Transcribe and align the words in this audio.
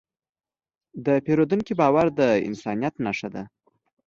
د 1.05 1.07
پیرودونکي 1.25 1.73
باور 1.81 2.07
د 2.19 2.21
انسانیت 2.49 2.95
نښه 3.05 3.29
ده. 3.35 3.43